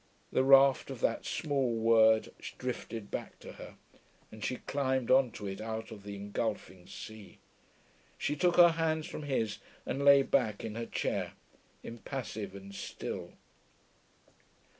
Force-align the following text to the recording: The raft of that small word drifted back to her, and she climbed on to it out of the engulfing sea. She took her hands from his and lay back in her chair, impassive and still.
The 0.31 0.43
raft 0.43 0.89
of 0.89 0.99
that 1.01 1.27
small 1.27 1.75
word 1.75 2.31
drifted 2.57 3.11
back 3.11 3.37
to 3.37 3.51
her, 3.51 3.75
and 4.31 4.43
she 4.43 4.55
climbed 4.55 5.11
on 5.11 5.29
to 5.33 5.45
it 5.45 5.61
out 5.61 5.91
of 5.91 6.01
the 6.01 6.15
engulfing 6.15 6.87
sea. 6.87 7.37
She 8.17 8.35
took 8.35 8.57
her 8.57 8.69
hands 8.71 9.05
from 9.05 9.21
his 9.21 9.59
and 9.85 10.03
lay 10.03 10.23
back 10.23 10.63
in 10.63 10.73
her 10.73 10.87
chair, 10.87 11.33
impassive 11.83 12.55
and 12.55 12.73
still. 12.73 13.33